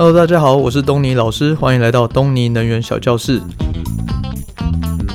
[0.00, 3.42] Hello，大家好，我是东尼老师，欢迎来到东尼能源小教室。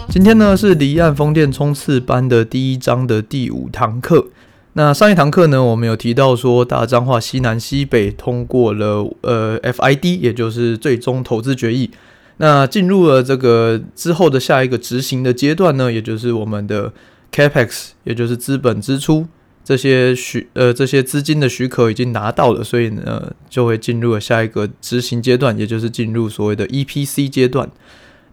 [0.10, 4.28] 今天呢是离岸风电冲刺班的第一章的第五堂课。
[4.74, 11.90] 那上一堂课呢，我们有提到说大彰化西南西北通过了呃 FID，也就是最终投资决议。
[12.36, 16.92] 那进入了这个之后的下一个执行的阶段呢，也就是我们的
[17.32, 19.28] Capex，也就是资本支出。
[19.64, 27.70] 这些许呃这些资金的许可已经拿到了，所以呢就会进入了下一个执行阶段，也就是进入所谓的 EPC 阶段。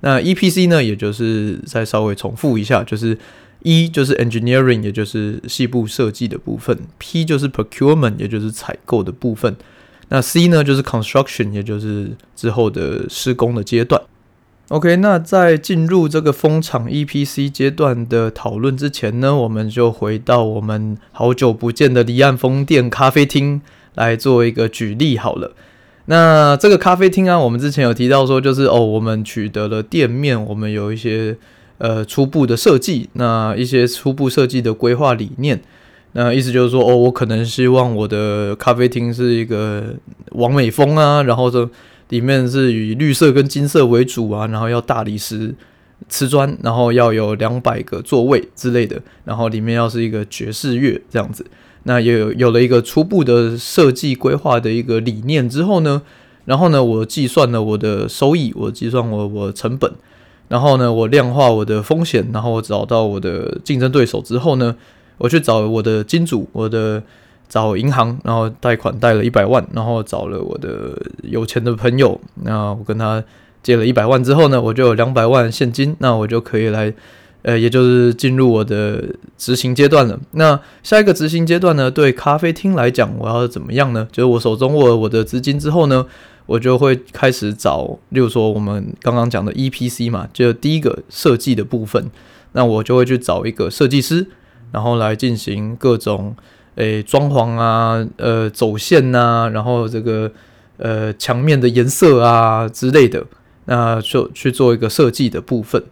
[0.00, 3.16] 那 EPC 呢，也就是再稍微重复一下，就是
[3.62, 9.52] E 就是 Engineering，也就是细部设计的部分；P 就是 Procurement，也就是采购的部分；
[10.08, 14.00] 那 C 呢就是 Construction，也就是之后的施工的阶段。
[14.70, 23.60] OK，那在进入这个风场 EPC 阶段的讨论之前呢，我们就回到我们好久不见的离岸风电咖啡厅
[23.96, 25.56] 来做一个举例好了。
[26.04, 31.36] 那这个咖啡厅啊，我们之前有提到说，就是哦，我们取得了店面，我们有一些
[31.78, 35.60] 呃初步的设计，那一些初步设计的规划理念，
[36.12, 39.96] 那意思就是说，哦，我可能希望我的咖啡厅是一个
[40.30, 41.68] 网美风啊，然后说。
[42.10, 45.54] 里面是以绿色跟金色为主啊，然后要大理石
[46.08, 51.46] 瓷砖，然后要有两百个座位之类的，然后里面要是一个爵士乐这样子。
[51.84, 56.02] 那也有有了一个初步的设计规划的一个理念之后呢，
[56.44, 59.90] 然后呢，我计算了我的收益，我计算我我成本，
[60.48, 64.76] 然后呢，我量化我的风险，然后我找到我的竞争对手之后呢，
[65.18, 67.02] 我去找我的金主，我的。
[67.50, 73.22] 找银行，然后贷款贷了一百万，然后找了我的有钱的朋友，那我跟他
[73.60, 76.94] 借了一百万之后呢，我就有两百万现金，那我就可以来，
[77.42, 79.04] 呃，也就是进入我的
[79.36, 80.16] 执行阶段了。
[80.30, 84.06] 那下一个执行阶段呢，对咖啡厅来讲，我要怎么样呢？
[84.12, 86.06] 就是我手中握了我的资金之后呢，
[86.46, 92.08] 我就会开始找，例如说我们刚刚讲的 EPC 嘛，就第一个设计的部分，
[92.52, 94.28] 那我就会去找一个设计师，
[94.70, 96.36] 然后来进行各种。
[96.80, 100.32] 诶，装潢啊，呃，走线呐、啊，然后这个
[100.78, 103.22] 呃墙面的颜色啊之类的，
[103.66, 105.82] 那就去做一个设计的部分。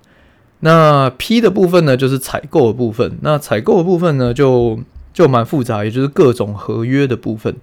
[0.61, 3.19] 那 P 的部分呢，就是采购的部分。
[3.21, 4.81] 那采购的部分呢，就
[5.13, 7.55] 就蛮复杂，也就是各种合约的部分。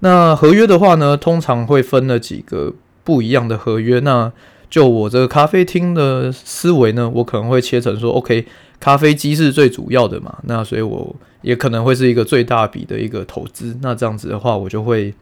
[0.00, 4.00] 那合约的话呢，通常会分了几个不一样的合约。
[4.00, 4.30] 那
[4.68, 8.44] 就我这个咖啡厅的思维呢，我可能会切成说，OK。
[8.78, 11.16] 咖啡机是最主要的嘛，那所以我
[11.46, 13.76] 也可能会是一个最大笔的一个投资。
[13.80, 15.14] 那这样子的话，我就会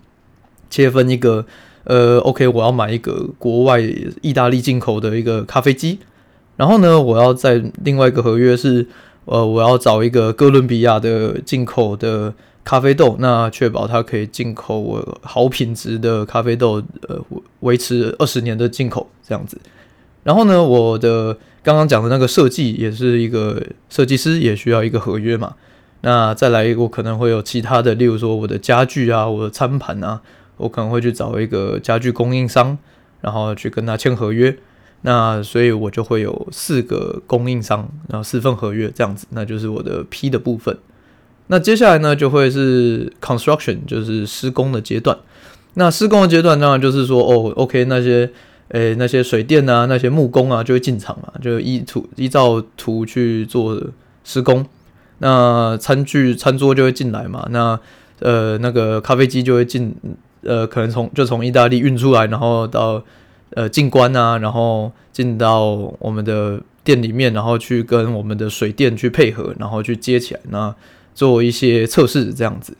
[0.70, 1.44] 切分一个，
[1.84, 3.78] 呃，OK，我要买一个国外
[4.22, 5.98] 意大利进口的一个咖啡机，
[6.56, 8.86] 然后呢，我要在另外一个合约是，
[9.26, 12.32] 呃，我要找一个哥伦比亚的进口的
[12.64, 17.20] 咖啡豆，那确保它可以进口我好品质的咖啡豆，呃，
[17.60, 19.58] 维持二十年的进口这样子。
[20.22, 21.36] 然后呢，我的。
[21.64, 23.58] 刚刚讲的那个设计也是一个
[23.88, 25.54] 设计师，也需要一个合约嘛。
[26.04, 30.20] 那再来，我可能会有其他的，例如说我的家具啊，我的餐盘啊，
[30.58, 32.76] 我可能会去找一个家具供应商，
[33.22, 34.54] 然后去跟他签合约。
[35.00, 40.76] 那所以我就会有四个供应商，然后四份合约这样子，那就是我的 P 的部分。
[41.46, 45.18] 那接下来呢，就会是 Construction，就是施工的阶段。
[45.74, 48.30] 那施工的阶段当然就是说，哦，OK，那些。
[48.68, 53.80] 诶、那些水电啊，那些木工啊，就会进场嘛，就依图依照图去做
[54.24, 54.66] 施工。
[55.18, 57.46] 那餐具、餐桌就会进来嘛。
[57.50, 57.78] 那
[58.20, 59.94] 呃，那个咖啡机就会进，
[60.42, 63.02] 呃，可能从就从意大利运出来，然后到
[63.50, 70.74] 呃进关啊，然后进到我们的店里面，然后去跟我们的水电去配合，然后去接起来，那
[71.14, 72.76] 做一些测试这样子。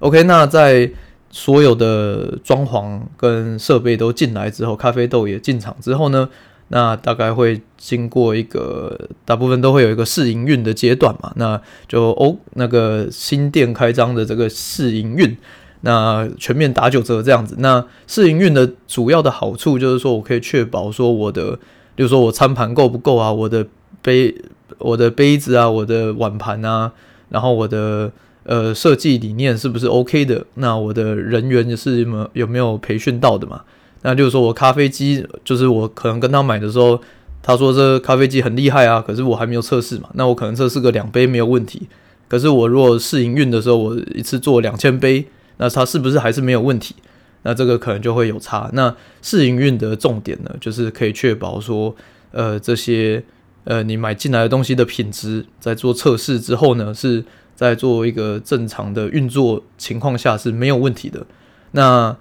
[0.00, 0.90] OK，那在。
[1.28, 6.26] 所有的装潢跟设备都进来之后，咖啡豆也进场之后呢，
[6.68, 15.36] 那大概会经过一个大部分都会有一个试营运的阶段嘛，那就哦那个新店开张的这个试营运，
[15.82, 17.56] 那全面打九折这样子。
[17.58, 21.58] 那试营运的主要的好处就是说我可以确保说我的，
[21.94, 23.66] 比如说我餐盘够不够啊，我的
[24.02, 24.34] 杯、
[24.78, 26.92] 我的杯子啊，我的碗盘啊，
[27.28, 28.12] 然后我的。
[28.48, 30.46] 呃，设计理念是不是 OK 的？
[30.54, 33.62] 那我的人员也是有有没有培训到的嘛？
[34.06, 36.96] 那就是说我咖啡机，就是我可能跟他买的时候，
[37.42, 40.08] 他说这咖啡机很厉害啊，可是我还没有测试嘛。
[40.14, 41.88] 那我可能测试个两杯没有问题，
[42.28, 45.26] 可是我如果试营运的时候，我一次做两千杯，
[45.56, 46.94] 那它是不是还是没有问题？
[47.42, 48.70] 那这个可能就会有差。
[48.74, 51.94] 那试营运的重点呢，就是可以确保说，
[52.30, 53.22] 呃，这些
[53.64, 57.24] 呃你买进来的东西的品质，在做测试之后呢是。
[57.56, 61.24] 在做一个正常的运作情况下是没有问题的。
[61.70, 62.14] 那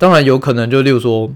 [0.00, 1.30] 当然有可能就例如说，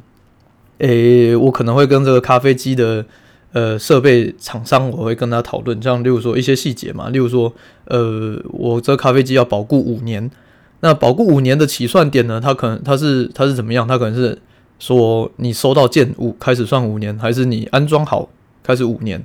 [0.78, 3.04] 诶、我可能会跟这个咖啡机的
[3.52, 7.52] 呃设备厂商，我会跟他讨论，像例如说一些细节嘛，例如说，
[7.84, 10.30] 呃，我这咖啡机要保固五年，
[10.80, 13.86] 那保固五年的起算点呢，它可能它是它是怎么样？
[13.86, 14.38] 它可能是
[14.78, 18.30] 说你收到件五开始算五年，还是你安装好
[18.62, 19.22] 开始五年？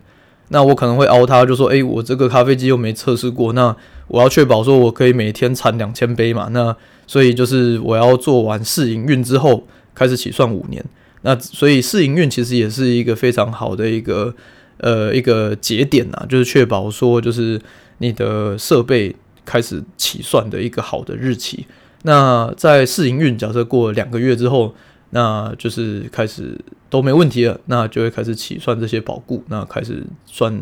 [0.50, 3.74] 那我可能会凹他，就说，诶、我这个咖啡机又没测试过，那
[4.10, 6.76] 我要确保说我可以每天产两千杯嘛，那
[7.10, 9.66] 所以就是我要做完试营运之后
[9.96, 10.84] 开始起算五年，
[11.24, 14.32] 那所以试营运其实也是一个非常好的一个
[14.78, 17.60] 呃一个节点呐，就是确保说就是
[17.98, 21.66] 你的设备开始起算的一个好的日期。
[22.04, 24.76] 那在试营运，假设过了两个月之后。
[25.12, 26.56] 那就是开始
[26.88, 30.56] 都没问题了，那就会开始起算这些保固，那开始算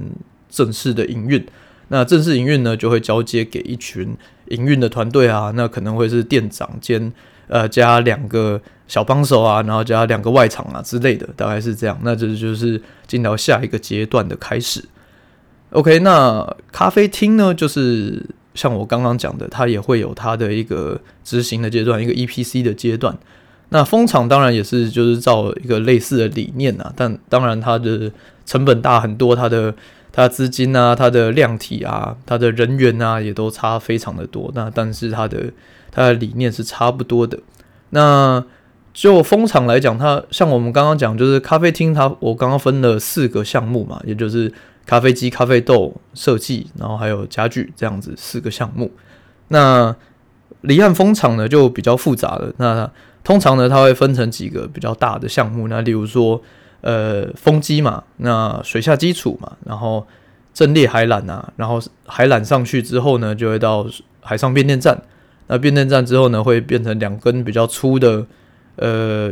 [0.49, 1.45] 正式的营运。
[1.89, 4.15] 那正式营运呢，就会交接给一群
[4.49, 7.11] 营运的团队啊，那可能会是店长兼
[7.47, 11.97] 呃加两个小帮手啊，然后加两个外场啊之类的，大概是这样。
[12.03, 14.83] 那这就是进到下一个阶段的开始。
[15.71, 23.17] OK，那咖啡厅呢，就是像我刚刚讲的，它也会有它的一个执行的阶段，一个 EPC 的阶段。
[23.69, 28.09] 那蜂场当然也是就是照一个类似的理念呐，但当然它的
[28.45, 29.75] 成本大很多，它的
[30.17, 34.25] 它的资金啊，它的量体啊，它的人员啊也都差非常的。
[34.25, 34.51] 多。
[34.55, 35.53] 那但是它的。
[35.91, 36.13] 它的。
[36.15, 37.37] 理念是差不多的。
[37.91, 38.43] 那
[38.93, 44.51] 就蜂场来讲，它像我们刚刚讲，就是咖啡厅，它我刚刚分了四个项目嘛，也就是
[44.87, 48.91] 咖啡机、咖啡豆设计，然后还有家具这样子四个项目。
[49.49, 49.95] 那
[50.61, 52.51] 离岸蜂场呢就比较复杂了。
[52.57, 52.89] 那
[53.23, 55.29] 通常呢，它会分成几个比较大的。
[55.29, 55.67] 项目。
[55.67, 56.41] 那例如说，
[56.81, 60.05] 呃，风机嘛，那水下基础嘛，然后
[60.53, 63.85] 阵列海缆啊，然后海缆上去之后呢，就会到
[64.21, 65.01] 海上变电站。
[65.47, 68.25] 那变电站之后呢，会变成两根比较粗的，
[68.75, 69.31] 呃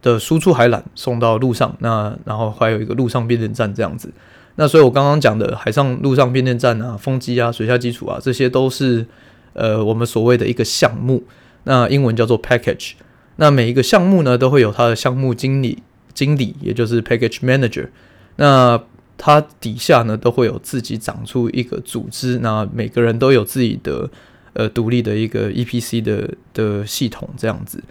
[0.00, 1.76] 的输出海缆送到陆上。
[1.80, 4.10] 那然后还有一个陆上变电站这样子。
[4.56, 9.06] 那所以我刚刚讲的海上、陆上变电站啊，风机啊，水下基础啊，这些都是
[9.52, 11.22] 呃我们所谓的一个项目。
[11.64, 12.92] 那英文叫做 package。
[13.36, 15.82] 那每一个项目呢，都会有它的项目经理，
[16.14, 17.88] 经理也就是 package manager。
[18.36, 18.80] 那
[19.16, 22.38] 他底下呢，都会有自己长出一个组织。
[22.38, 24.10] 那每个人都有自己的
[24.54, 27.82] 呃独立的一个 EPC 的的系统这样子。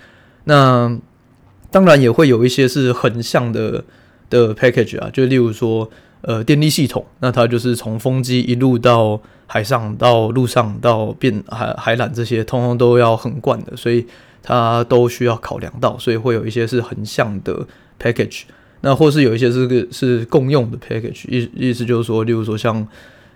[0.43, 0.97] 那
[1.69, 3.83] 当然也会有一些是横向的
[4.29, 5.89] 的 package 啊，就例如说
[6.21, 14.05] 呃电力系统，那它就是从风机一路到海上到陆上到变海海缆这些，通通都要横贯的，所以。
[14.43, 17.63] 它都需要考量到，所以会有一些是横向的
[18.01, 18.43] package，
[18.81, 22.87] 那或是有一些是个是共用的 package，意意思就是说，例如说像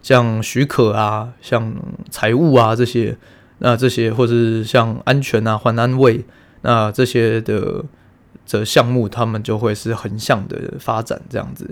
[0.01, 1.73] 像许可啊，像
[2.09, 3.15] 财务啊这些，
[3.59, 6.25] 那这些或是像安全啊、换安慰，
[6.63, 7.85] 那这些的
[8.45, 11.69] 这项目，他们就会是横向的发展这样子。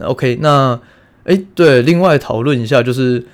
[0.00, 0.78] OK，那
[1.24, 3.24] 哎、对，另外讨论一下就是。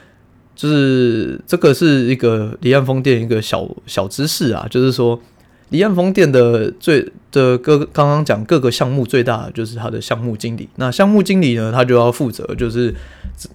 [0.56, 5.20] 就是这个是一个离岸风电一个小小知识啊，就是说
[5.68, 7.06] 离岸风电的最
[7.36, 10.66] 的各刚刚讲各个项目最大的就是他的项目经理。
[10.76, 12.94] 那项目经理呢，他就要负责就是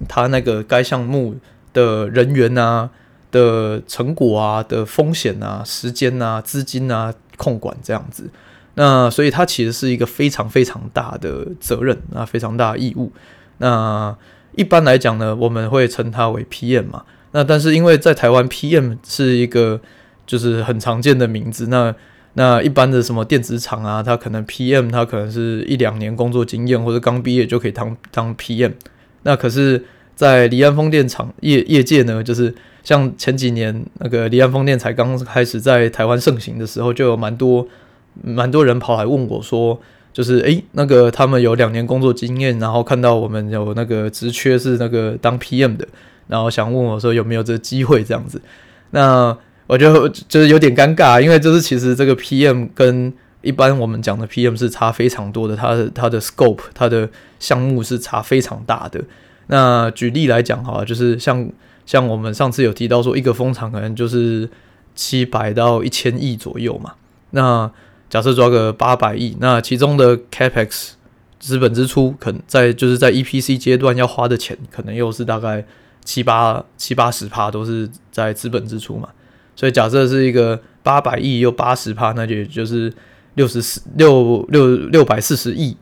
[0.07, 1.36] 他那个该项目
[1.74, 2.88] 的人员啊
[3.31, 8.30] 的成果啊的风险啊时间啊资金啊控管这样子。
[8.75, 13.12] 那所以他其实是一个非常非常大的责任啊，非常大的义务。
[13.58, 14.15] 那
[14.56, 17.03] 一般来讲呢，我们会称他为 PM 嘛。
[17.32, 19.82] 那但是因为在台湾 PM 是一个
[20.27, 21.67] 就是很常见的名字。
[21.67, 21.96] 那
[22.34, 28.74] 那一般的什么电子厂啊，它可能 PM 它可能是一两年工作经验或者刚毕业就可以当当 PM。
[29.24, 29.84] 那可是，
[30.16, 37.68] 在离岸风电厂业业界呢，就是像前几年那个离岸风电才刚开始在台湾盛行的时候，就有蛮多
[38.24, 39.80] 蛮多人跑来问我说。
[40.14, 45.88] 就是诶，那个他们有两年工作经验，然后看到我们有那个职缺是那个当 PM 的，
[46.28, 48.42] 然后想问我说有没有这机会这样子。
[48.90, 49.38] 那
[49.72, 57.10] 我就就是有点尴尬，因为就是其实这个 PM 跟一般我们讲的 PM 是差非常多的，它的它的 scope 它的
[57.40, 59.01] 项目是差非常大的。
[59.48, 61.50] 那举例来讲哈，就是像
[61.86, 64.50] 像我们上次有提到说，一个风场可能就是
[64.94, 66.96] 七百到一千亿左右嘛，
[67.30, 67.72] 那。
[68.12, 70.90] 假设抓个八百亿，那其中的 capex
[71.40, 75.63] 资本支出，可能在就是在 EPC 阶段要花的钱，可能又是大概
[76.04, 79.08] 七八七八十趴都是在资本支出嘛。
[79.62, 82.91] 所以假设是一个八百亿又八十趴，那就也就是
[83.36, 85.77] 六十四六六六百四十亿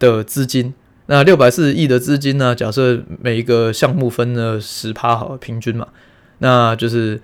[0.00, 0.74] 的资金。
[1.06, 2.52] 那六百四十亿的资金呢？
[2.52, 5.86] 假设每一个项目分了十趴好，平均嘛，
[6.38, 7.20] 那就是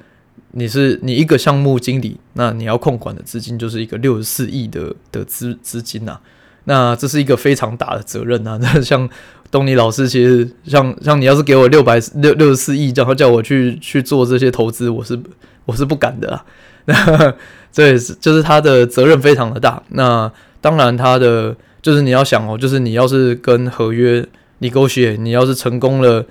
[0.53, 6.21] 你是你一个项目经理，那你要控管的资金就是一个六十四亿的的资资金呐、啊，
[6.67, 8.59] 那这是一个非常大的责任呐、啊。
[8.63, 9.11] 那像
[9.51, 15.19] 东尼老师，其实像像你要是给我六百六六十四亿，然后叫我去去做这些投资，我是
[15.65, 16.45] 我是不敢的啦。
[16.87, 17.35] 那
[17.73, 19.83] 这也是就是他的责任非常的大。
[19.91, 24.27] 那当然他的就是你要想哦，就是你要是跟合约
[24.59, 26.25] 你勾血你要是成功了，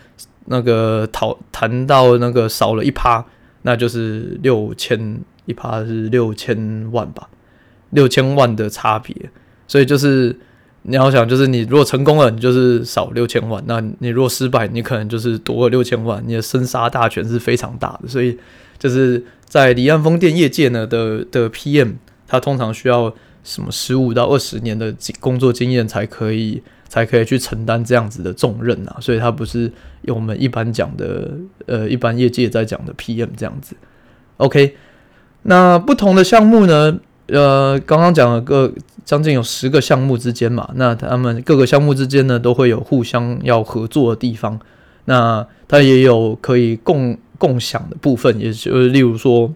[0.46, 3.26] 那个讨谈到那个少了一趴。
[3.68, 7.28] 那就是六千一趴是六千万吧，
[7.90, 9.16] 六千万的差别，
[9.68, 10.38] 所以就是
[10.88, 18.08] 你要想，就是你如果成功了，你就是少六千万；那你如果失败，你可能就是多了六千万，你的生杀大权是非常大的。
[18.08, 18.38] 所以
[18.78, 21.94] 就是在离岸风电业界呢的的 PM，
[22.28, 23.14] 他通常需要
[23.44, 26.62] 什么十五到二十年的工作经验才可以。
[26.88, 29.70] 才可以去承担这样子的重任啊，所以它不是
[30.04, 31.30] 用我们一般讲的，
[31.66, 33.76] 呃，一般业界在讲的 PM 这样子。
[34.38, 34.78] OK，
[35.42, 38.72] 那不同的项目呢，呃，刚刚讲了个
[39.06, 44.60] 将近有十个项目之间嘛，那他们各个项目之间呢都会有互相要合作的地方，
[45.06, 49.54] 那它也有可以共共享的部分，也就是例如说。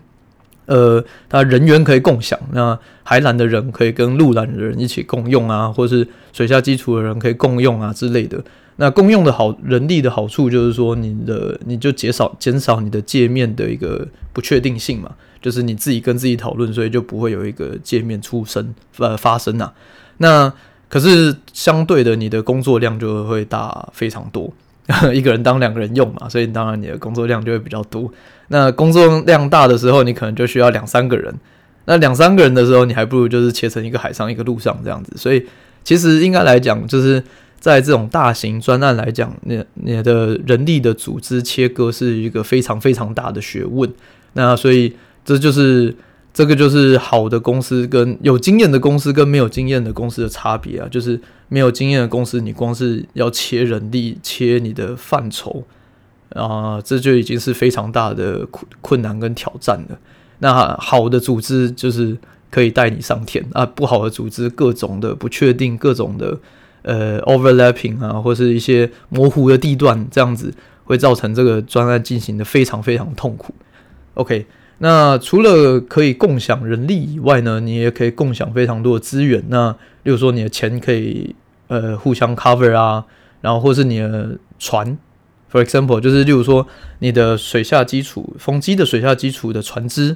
[0.71, 8.39] 呃，他人员可以共享，那海缆的人可以跟陆缆的人一起共用啊，或是水下基础的人可以共用啊之类的。
[8.75, 15.09] 那共用的好人力的好处就是说，你的你就减少减少你的界面的一个不确定性嘛，
[15.41, 19.73] 就是你自己跟自己讨论，所以就不会有一个界面出生呃发生啊。
[20.17, 20.51] 那
[20.89, 24.51] 可是相对的，你的工作量就会大非常多。
[25.13, 28.11] 一个人当两个人用嘛，所以当然你的工作量就会比较多。
[28.47, 31.31] 那工作量大的时候，你可能就需要两三个人。
[31.85, 35.13] 那两三个人的时候，你还不如就是切成一个海上一个陆上这样子。
[35.15, 35.45] 所以
[35.83, 37.23] 其实应该来讲，就是
[37.59, 43.87] 在这种大型专案来讲，你你的人力的组织切割是一个非常非常大的学问。
[44.33, 44.95] 那所以
[45.35, 45.95] 这就是。
[46.31, 55.63] 这个就是好的公司跟有经验的公司跟没有经验的公司的差别啊，就是没有经验的公司，你光是要切人力、切你的范畴
[56.35, 59.99] 啊，这就已经是非常大的困困难跟挑战了。
[60.37, 62.15] 那好的组织就是
[62.51, 66.37] 可以带你上天啊，不好的组织各种的不确定、各种的
[66.83, 70.53] 呃 overlapping 啊，或是一些模糊的地段，这样子
[70.85, 73.53] 会造成这个专案进行的非常非常痛苦。
[74.13, 74.45] OK。
[74.81, 79.43] 那除了可以共享人力以外呢，你也可以共享非常多的资源。
[79.49, 79.71] 那
[80.03, 81.35] 例如说你的钱可以
[81.67, 83.03] 呃互相 cover 啊，
[83.41, 84.97] 然后或是你的船
[85.51, 86.65] ，for example，就是例如说
[86.99, 90.15] 你的水下基础风机的水下基础的船只，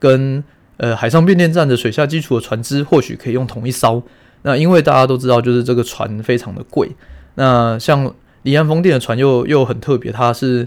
[0.00, 0.42] 跟
[0.78, 4.02] 呃海上变电站的水下基础的船只，或许可以用同一艘。
[4.42, 6.90] 那因为大家都知道，就是这个船非常的贵。
[7.36, 8.12] 那像
[8.42, 10.66] 离岸风电的船又又很特别，它是。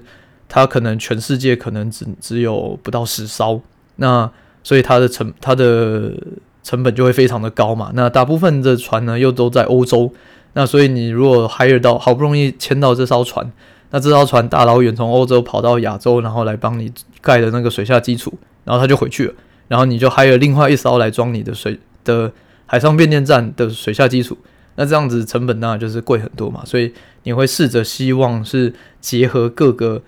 [0.55, 3.59] 它可能全世界可能只只有不到十艘，
[3.95, 4.29] 那
[4.61, 6.13] 所以它的成它的
[6.61, 7.89] 成本就会非常的高嘛。
[7.95, 10.13] 那大部分的船呢又都在欧洲，
[10.53, 13.51] 那所以你如果 hire 到好不容易签到这艘船，
[13.89, 18.31] 那这艘船大老远从欧洲跑到亚洲，然后来帮你盖的那个水下基础，
[18.63, 19.33] 然后它就回去了，
[19.67, 22.31] 然后你就 hire 另外一艘来装你的水的
[22.67, 24.37] 海上变电站的水下基础，
[24.75, 26.61] 那这样子成本当然就是贵很多嘛。
[26.63, 26.93] 所以
[27.23, 29.99] 你会试着希望是结合各个。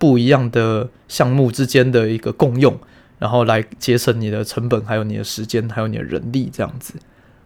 [0.00, 2.76] 不一样的项目之间的一个共用，
[3.18, 6.94] 然后来节省你的成本，还有你的时间，还有你的人力，这样子。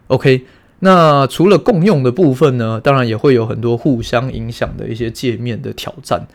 [0.07, 0.45] OK，
[0.79, 6.25] 那除了共用的部分呢，当然也会有很多互相影响的一些界面的挑战。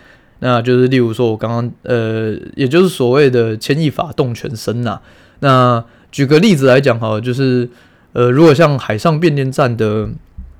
[0.40, 5.00] 那就是例如说，我刚刚呃，也就是所谓的牵一发动全身呐。
[5.40, 7.68] 那举个例子来讲哈，就是
[8.12, 10.08] 呃，如果像海上变电站的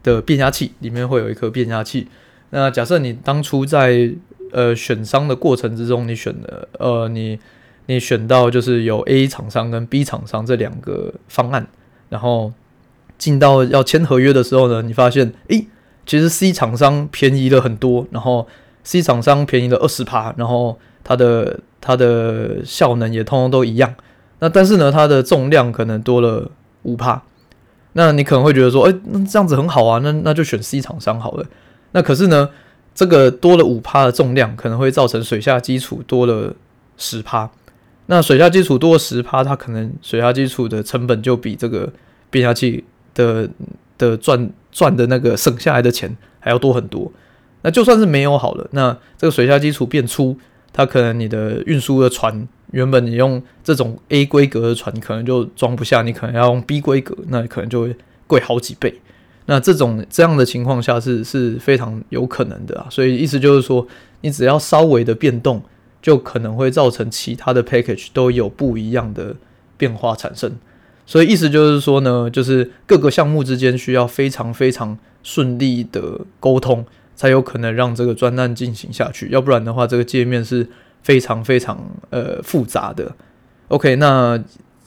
[0.03, 2.09] 的变压器里面会有一颗变压器，
[2.51, 4.13] 那假设你当初在
[4.53, 7.39] 呃，选商的过程之中，你选的呃，你
[7.87, 11.67] 你选到就是有 A 厂商跟 B 厂商这两个方案，
[12.09, 12.53] 然后
[13.19, 15.67] 进到要签合约的时候呢，你发现，诶，
[16.07, 18.47] 其实 C 厂商便宜了很多，然后
[18.85, 23.95] C 厂商便宜了二十趴，然后它的它的效能也通通都一样，
[24.39, 26.51] 那但是呢，它的重量可能多了
[26.85, 27.23] 五趴，
[27.95, 31.47] 那你可能会觉得说，诶，那这样子很好啊，那那就选 C 厂商好了，
[31.93, 32.51] 那可是呢？
[33.01, 36.55] 这个多了五趴的重量，可能会造成水下基础多了
[36.99, 37.51] 十趴。
[38.09, 41.91] 那水下基础多了十趴，它可能水下基础的成本就比这个
[42.29, 43.49] 变压器的
[43.97, 47.11] 的赚赚的那个省下来的钱还要多很多。
[47.63, 50.37] 那就算是没有好了，那这个水下基础变粗，
[50.71, 59.01] 它可能你的运输的船原本你用这种 A 规格的船，可能就装不下，你可能要用 B 规格，那可能就会贵好几倍。
[59.51, 63.85] 那这种这样的情况下是是非常有可能的啊，所以意思就是说，
[64.21, 65.61] 你只要稍微的变动，
[66.01, 69.35] 就可能会造成其他的 package 都有不一样的
[69.77, 70.53] 变化产生。
[71.05, 79.31] 所以意思就是说呢，就是各个项目之间需要非常非常顺利的沟通，才有可能让这个专案进行下去。
[79.31, 80.65] 要不然的话，这个界面是
[81.03, 81.77] 非常非常
[82.11, 83.17] 呃复杂的。
[83.67, 84.41] OK，那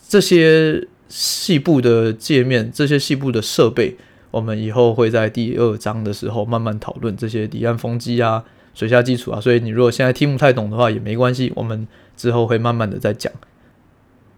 [0.07, 3.97] 这些细部的界面，这些细部的设备，
[4.33, 9.39] 我们以后会在第二章的时候慢慢讨论这些离岸风机啊、水下基础啊。
[9.39, 11.87] 所以你如果现在听不太懂的话也没关系，我们
[12.17, 13.31] 之后会慢慢的再讲。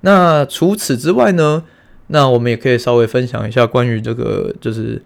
[0.01, 1.63] 那除此之外呢？
[2.07, 5.01] 那我们也可以稍微分享一下关于这个就是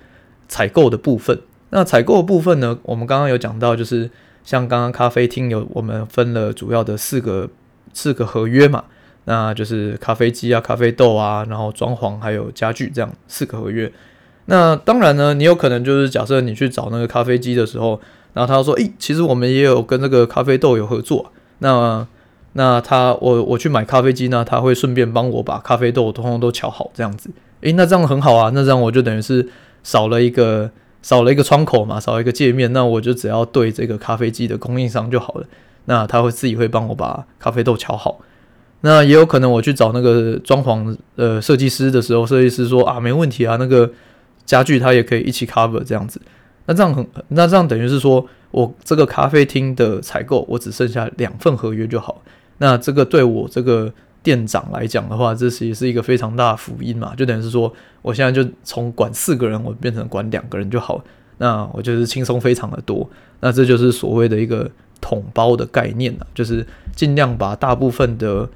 [0.48, 1.40] 采购的部分。
[1.70, 4.10] 那采购的部分呢，我们刚刚有讲到，就是
[4.44, 7.48] 像刚刚咖啡厅有我们分了主要的四个
[7.94, 8.86] 四个合约嘛，
[9.26, 13.90] 那就是咖啡机啊、咖啡豆啊，然后装潢还有家具这样四个合约。
[14.50, 18.00] 那当然呢，你有可能就是假设你去找那个咖啡机的时候，
[18.34, 22.06] 然后他说：“诶，其实我们也有跟这个咖啡豆有合作。”那
[22.54, 27.30] 那他我我去买咖啡机呢，他会顺便帮我把咖啡豆通通都乔好，这样子。
[27.62, 29.48] 诶，那这样很好啊，那这样我就等于是
[29.84, 30.72] 少了一个
[31.04, 35.46] 少了一个窗口嘛，少了一个界面，那我就只要对这个咖啡机的供应商就好了。
[35.86, 38.20] 那他会自己会帮我把咖啡豆乔好。
[38.82, 43.92] 那也有可能我去找那个装潢呃设计师的时候，设计师说啊没问题啊，那个
[44.50, 46.20] 家具他也可以一起 cover 这样子。
[46.66, 52.24] 那这样很那这样等于是说我这个咖啡厅的采购我只剩下两份合约就好。
[52.58, 61.00] 那这个对我这个店长来讲的话，这是也是一个非常大的福音嘛，就等于是说，我现在就从管四个人，我变成管两个人就好，
[61.38, 63.08] 那我就是轻松非常的多。
[63.42, 66.66] 那这就是所谓的一个统包的概念啊，就是
[66.96, 68.50] 尽量把大部分的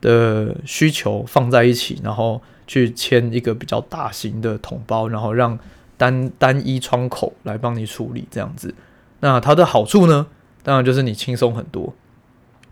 [0.00, 5.58] 的需求放在一起，然后去签一个比较大型的统包，然后让
[5.96, 8.74] 单单一窗口来帮你处理这样子。
[9.20, 10.26] 那它的好处呢，
[10.62, 11.94] 当然就是你轻松很多。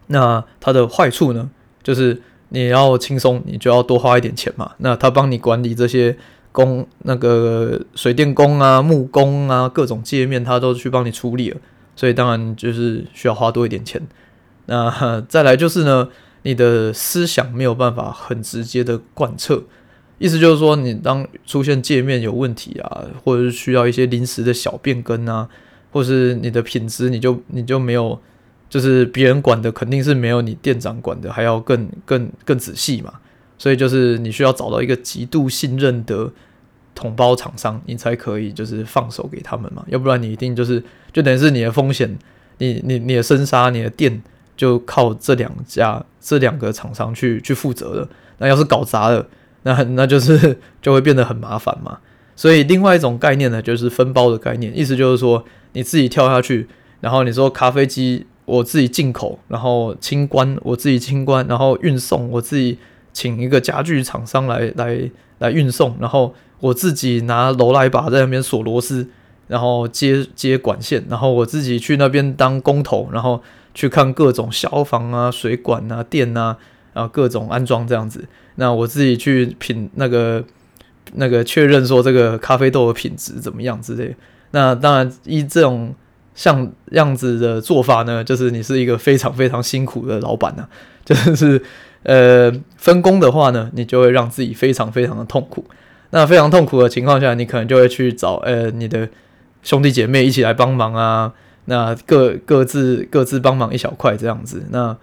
[0.09, 1.51] 那它的坏处呢，
[1.83, 2.21] 就是
[2.51, 4.73] 你要轻松，你就要多花一点钱嘛。
[4.79, 6.17] 那他帮你管理这些
[6.53, 11.61] 工，那个水电工啊、木工啊，各种界面，他都去帮你处理了，
[11.97, 14.01] 所以当然就是需要花多一点钱。
[14.67, 16.09] 那再来就是呢，
[16.43, 19.65] 你的思想没有办法很直接的贯彻，
[20.19, 25.49] 意思就是说，你当出现界面有问题啊，或者是需要一些临时的小变更啊，
[25.91, 28.21] 或是你的品质，你就你就没有。
[28.67, 33.13] 就是别人管的肯定是没有你店长管的还要更更更仔细嘛，
[33.57, 36.29] 所以就是你需要找到一个极度信任的
[36.93, 42.19] 统包厂商，你才可以就是放手给他们嘛，要不然你一定就是就等于是你的风险，
[42.59, 44.21] 你你你的生杀，你的店
[44.57, 48.09] 就靠这两家这两个厂商去去负责了。
[48.39, 49.25] 那要是搞砸了，
[49.65, 51.99] 那那就是就会变得很麻烦嘛。
[52.35, 56.69] 所以另外一种概念呢，就是分包的概念，意思就是说你自己跳下去，
[57.01, 58.27] 然后你说咖啡机。
[58.47, 62.77] 我自己进口，然后清关，我自己清关，然后运送，我自己
[63.11, 69.09] 请一个家具厂商来来来运送，然后我自己拿楼来把在那边锁螺丝，
[69.49, 76.59] 然后接接管线，然后我自己去那边当工头，然后去看各种消防啊、水管啊、电啊，
[76.95, 78.25] 然后各种安装这样子。
[78.55, 80.43] 那我自己去品那个
[81.17, 84.17] 那个确认说这个咖啡豆的品质怎么样之类。
[84.53, 85.95] 那当然依这种。
[86.37, 90.67] 像样子的做法呢，就是你是一个非常非常辛苦的老板呐、
[91.07, 91.63] 就是
[92.03, 95.65] 呃分工的话呢，你就会让自己非常非常的痛苦。
[96.11, 99.09] 那非常痛苦的情况下，你可能就会去找呃你的
[99.63, 101.33] 兄弟姐妹一起来帮忙啊，
[101.67, 104.67] 那各各自各自帮忙一小块这样子。
[104.71, 104.97] 那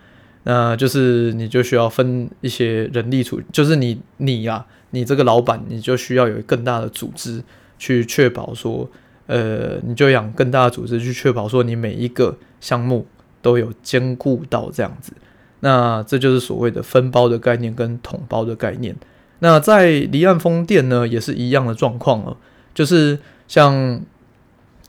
[0.43, 7.43] 那就是你就需要分一些人力处，就是你你呀、啊，你这个老板你就需要有更大的组织
[7.77, 8.89] 去确保说。
[9.27, 13.07] 呃，你就养更大的组织去确保说你每一个项目
[13.41, 15.13] 都有兼顾到这样子，
[15.61, 18.93] 那这就是所谓的分包的概念跟统包的概念。
[19.39, 22.35] 那在离岸风电呢，也是一样的状况了，
[22.73, 24.01] 就是像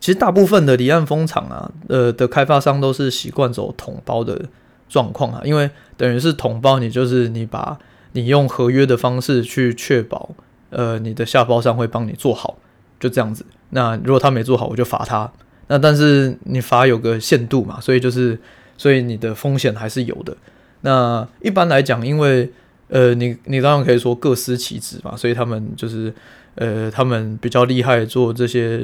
[0.00, 4.46] 其实大部分的离岸风场啊，呃的开发商都是习惯走统包的
[4.92, 7.78] 状况啊，因为等于是统包，你就是你把
[8.12, 10.28] 你用合约的方式去确保，
[10.68, 12.58] 呃，你的下包商会帮你做好。
[13.00, 15.28] 就这样子，那如果他没做好，我就罚他。
[15.66, 18.38] 那但是你罚有个限度嘛，所以就是，
[18.76, 20.36] 所以你的风险还是有的。
[20.82, 22.48] 那一般来讲，因为
[22.88, 26.14] 呃，你你当然可以说各司其职嘛，所以他们就是
[26.54, 28.80] 呃，他们比较厉害做这些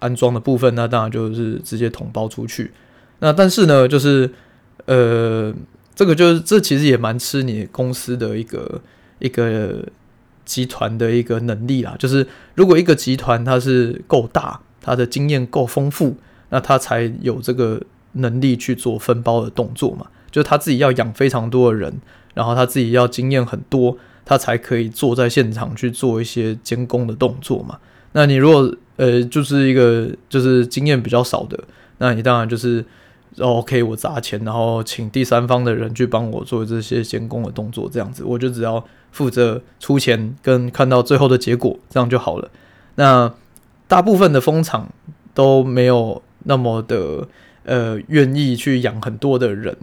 [0.00, 2.72] 安装的部分，那当然就是直接统包出去。
[3.20, 4.28] 那但是呢，就是
[4.86, 5.54] 呃，
[5.94, 8.80] 这个就是这其实也蛮吃你公司的一个
[9.18, 9.84] 一个。
[10.44, 16.16] 集团的一个能力啦，就是如果一个集团它是够大，它的经验够丰富，
[16.48, 17.80] 那它才有这个
[18.14, 20.08] 能力去做分包的动作嘛。
[20.32, 21.94] 就他自己要养非常多的人，
[22.34, 27.78] 然后他自己要经验很多，他才可以坐在现场去做一些监工的动作嘛。
[28.10, 31.58] 那你如果呃就是一个就是经验比较少的，
[31.98, 32.84] 那你当然就是。
[33.38, 42.50] OK，我砸钱，然后请第三方的人去帮我做这些监工的动作，这样子我就只要负责出钱跟看到最后的结果，这样就好了。
[42.96, 43.32] 那
[43.88, 44.88] 大部分的风场
[45.32, 47.26] 都没有那么的
[47.64, 49.74] 呃愿意去养很多的人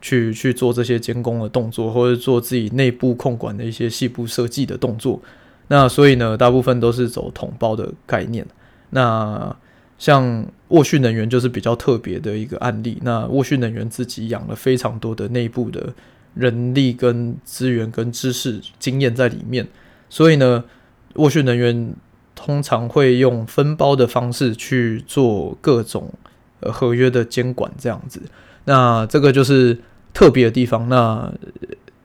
[0.00, 5.20] 去去做这些监工的动作，或者做自己内部控管的一些细部设计的动作。
[5.68, 8.46] 那所以呢，大部分都是走统包的概念。
[8.90, 9.54] 那
[9.98, 12.98] 像沃旭能源就是比较特别的一个案例。
[13.02, 15.92] 那沃旭能源自己养了非常多的内部的
[16.34, 19.66] 人力跟资源跟知识经验在里面，
[20.10, 20.64] 所以呢，
[21.14, 21.94] 沃旭能源
[22.34, 26.12] 通常会用分包的方式去做各种
[26.60, 28.20] 呃合约的监管，这样子。
[28.64, 29.78] 那这个就是
[30.12, 30.88] 特别的地方。
[30.88, 31.32] 那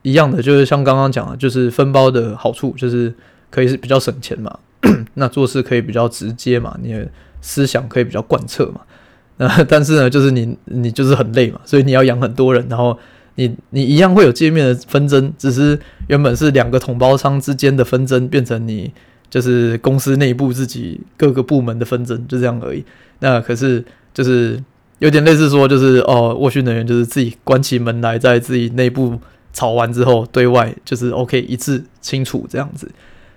[0.02, 3.12] 一样的就是像刚刚讲的，就是分包的好处就是
[3.50, 4.58] 可以是比较省钱嘛，
[5.14, 7.10] 那做事可以比较直接嘛，你也。
[7.42, 8.80] 思想可以比较贯彻嘛，
[9.36, 12.96] 那但是呢，就是你你就是很累嘛，所以你要养很多人，然后
[13.34, 18.92] 你你一样会有界面的纷争，只是原本是两个同胞商之间的纷争，变成你
[19.28, 22.84] 就是公司内部自己各个部门的纷争，就这样而已。
[23.18, 24.62] 那可是就是
[25.00, 29.18] 有点类似说，就是哦，沃旭能源就是自己关起门来，在自己内部
[29.52, 32.88] 吵完之后，对外就是 OK 一致清楚这样子。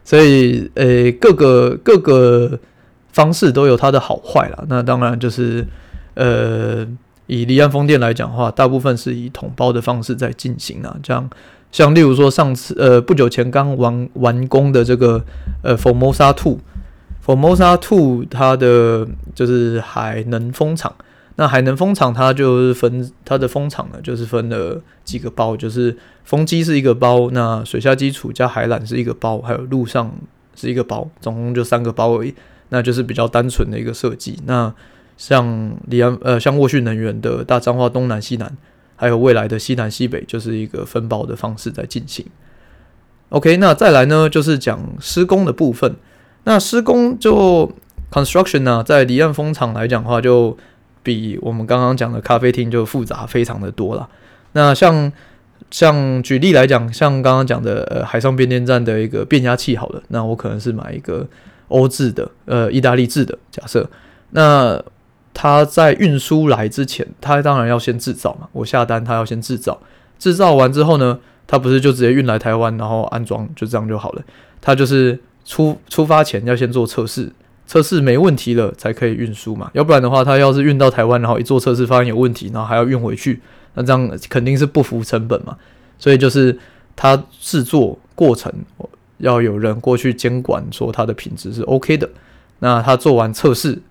[0.04, 2.60] 所以呃、各个各个。
[3.16, 5.66] 方式都有它的好坏啦，那当然就是，
[6.16, 6.86] 呃，
[7.28, 10.94] 以离岸风电来讲的话，大部分是以统包的方式在进行啊。
[11.02, 11.30] 这样，
[11.72, 15.24] 像例如说上次呃不久前刚完完工的这个
[15.62, 20.94] 呃 Formosa Two，Formosa Two 它的就是海能风场，
[21.38, 30.12] 那海能风场它就是分它的风场呢，就是分了几个包，就是风机是一个包，那水下基础加海缆是一个包，还有陆上
[30.54, 32.36] 是一个包，总共就三个包而已。
[32.70, 34.40] 那就是比较单纯的一个设计。
[34.46, 34.74] 那
[35.18, 38.52] 像离岸呃，像沃讯能源的大彰化东南西南，
[38.98, 42.26] 还有未来的西南西北，就是一个分包的方式在进行。
[43.30, 45.96] OK，那再来呢，就是讲施工的部分。
[46.44, 47.72] 那施工就
[48.12, 50.58] construction 呢、在离岸风场来讲的话，就
[51.02, 54.10] 比我们刚刚讲的咖啡厅就复杂非常的多了。
[54.52, 55.12] 那像
[55.72, 61.26] 像举例来讲，像刚刚讲的呃海上变电站的一个变压器，好了，那我可能是买一个。
[61.68, 63.90] 欧制的，呃，意大利制的假设，
[64.32, 64.82] 那
[65.34, 68.48] 他在运输来之前，他当然要先制造嘛。
[68.54, 69.80] 我下单，他要先制造，
[70.18, 74.22] 制造完之后呢，他不是就直接运来台湾，然后安装，就这样就好了。
[74.62, 77.32] 他就是出出发前要先做测试，
[77.68, 79.70] 测试没问题了才可以运输嘛。
[79.74, 83.42] 要不然的话，他要是运到台湾，然后一做测试发现有问题，然后还要运回去，
[83.74, 85.58] 那这样肯定是不符成本嘛。
[86.00, 86.58] 所以就是
[86.96, 88.54] 他制作过程。
[89.18, 92.10] 要有人过去监管，说它的品质是 OK 的。
[92.60, 93.82] 那他做完测试，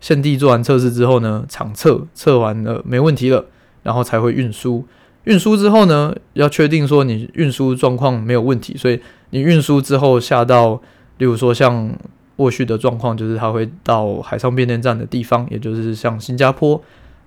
[0.00, 3.44] 现地做完测试之后呢，场测测完了没问题了，
[3.82, 4.86] 然后才会运输。
[5.24, 10.80] 运输之后呢，要确定说你运输状况没有问题，所以你运输之后下到，
[11.18, 11.92] 例如说像
[12.36, 16.80] 沃旭的状况，就是它会到海上变电站的地方，也就是像新加坡。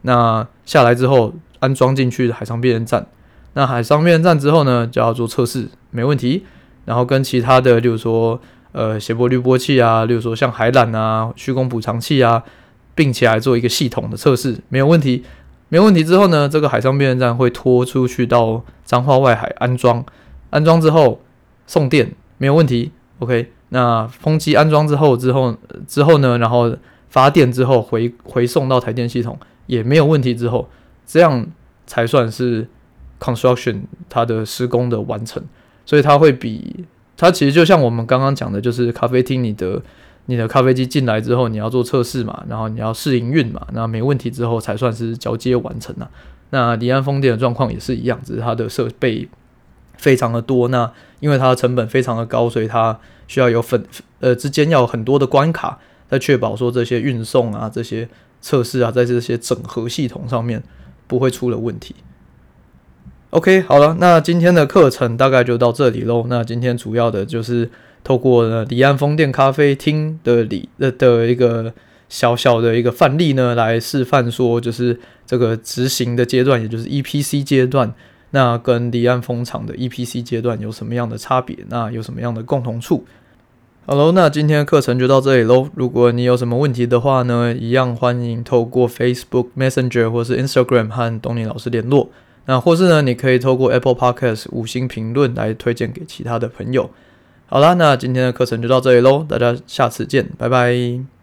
[0.04, 3.06] 那下来之后安装进去海上变电站，
[3.54, 6.46] 那海上变电站之后呢，就要做测试，没问题。
[6.88, 8.40] 然后跟其他的，例如说，
[8.72, 12.42] 呃，谐波滤波器啊，例如说像海缆啊、虚功补偿器啊，
[12.96, 15.26] 并且来做一个系统的测试，没有问题。
[15.68, 20.06] 没有问题之后呢，这个海上变电站会拖出去到彰化外海安装，
[20.50, 21.20] 安装之后
[21.66, 22.94] 送电，没有问题。
[23.20, 26.74] OK，那风机安装之后之后之后呢，然后
[27.10, 30.70] 发电之后回回送到台电系统也没有问题之后，
[31.06, 31.46] 这样
[31.86, 32.66] 才算是
[33.20, 35.44] construction 它的施工的完成。
[35.88, 39.82] 所以它会比它其实就像我们刚刚讲的，就是咖啡厅，你的
[40.26, 46.12] 你的咖啡机进来之后，你要做测试嘛，然后你要试营运嘛，那没问题之后才算是交接完成了。
[46.50, 49.28] 那离岸风电的状况也是一样，只是它的设备
[49.98, 53.82] 非常的多，那因为它的成本非常的高，所以它需要有粉
[54.20, 58.08] 呃之间要有很多的关卡，在确保说这些运送啊、这些
[58.42, 60.62] 测试啊，在这些整合系统上面
[61.08, 61.96] 不会出了问题。
[63.32, 66.26] OK，好了，那今天的课程大概就到这里喽。
[66.30, 67.70] 那今天主要的就是
[68.02, 71.74] 透过呢离岸风电咖啡厅的里的的一个
[72.08, 77.94] 小小的一个范例呢，来示范说，就是这个执行的阶段，也就是 EPC 阶段，
[78.32, 81.58] 那跟离岸风场的 EPC 阶段有什么样的差别？
[81.68, 83.04] 那有什么样的共同处？
[83.86, 85.68] 好喽，那今天的课程就到这里喽。
[85.76, 92.10] 如果你有什么问题的话呢，一样欢迎透过 Facebook Messenger 或是 Instagram 和东尼老师联络。
[92.48, 96.90] 那或是呢，你可以透过 Apple Podcast 五星评论来推荐给其他的朋友。
[97.46, 101.17] 好啦，那今天的课程就到这里喽，大家下次见，拜拜。